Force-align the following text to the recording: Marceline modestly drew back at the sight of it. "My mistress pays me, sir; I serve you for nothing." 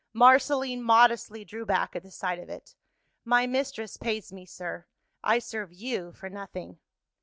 Marceline 0.13 0.81
modestly 0.81 1.45
drew 1.45 1.63
back 1.63 1.95
at 1.95 2.01
the 2.01 2.09
sight 2.09 2.39
of 2.39 2.49
it. 2.49 2.73
"My 3.23 3.45
mistress 3.45 3.97
pays 3.97 4.33
me, 4.33 4.47
sir; 4.47 4.87
I 5.23 5.37
serve 5.37 5.71
you 5.71 6.11
for 6.11 6.27
nothing." 6.27 6.79